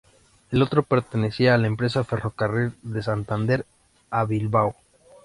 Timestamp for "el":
0.49-0.63